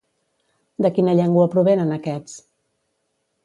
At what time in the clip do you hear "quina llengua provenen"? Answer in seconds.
0.95-1.95